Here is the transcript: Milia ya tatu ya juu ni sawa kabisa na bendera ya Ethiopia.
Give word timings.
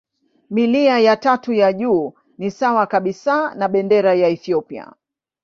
Milia 0.49 0.99
ya 0.99 1.15
tatu 1.17 1.53
ya 1.53 1.73
juu 1.73 2.13
ni 2.37 2.51
sawa 2.51 2.87
kabisa 2.87 3.55
na 3.55 3.67
bendera 3.67 4.13
ya 4.13 4.27
Ethiopia. 4.29 4.93